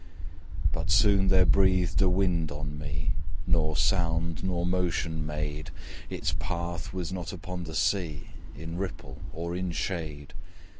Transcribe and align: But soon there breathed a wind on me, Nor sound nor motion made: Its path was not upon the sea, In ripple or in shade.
But 0.71 0.89
soon 0.89 1.27
there 1.27 1.45
breathed 1.45 2.01
a 2.01 2.09
wind 2.09 2.51
on 2.51 2.79
me, 2.79 3.11
Nor 3.45 3.77
sound 3.77 4.43
nor 4.43 4.65
motion 4.65 5.27
made: 5.27 5.69
Its 6.09 6.33
path 6.39 6.91
was 6.91 7.13
not 7.13 7.31
upon 7.31 7.65
the 7.65 7.75
sea, 7.75 8.31
In 8.57 8.77
ripple 8.77 9.21
or 9.31 9.55
in 9.55 9.71
shade. 9.71 10.33